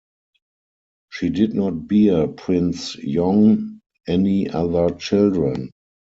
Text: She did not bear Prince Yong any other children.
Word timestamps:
She 1.11 1.29
did 1.29 1.53
not 1.53 1.87
bear 1.87 2.25
Prince 2.27 2.95
Yong 2.95 3.81
any 4.07 4.49
other 4.49 4.89
children. 4.95 5.69